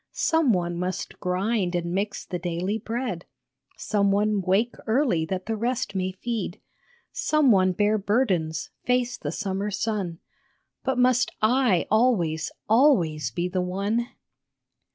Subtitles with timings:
[0.13, 3.23] Some one must grind and mix the daily bread,
[3.77, 6.59] Some one wake early that the rest may feed,
[7.11, 10.17] Some one bear burdens, face the summer sun
[10.83, 14.07] But must I always, always be the one